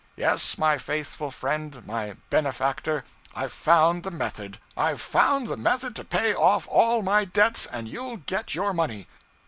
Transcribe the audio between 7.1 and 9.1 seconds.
debts, and you'll get your money!'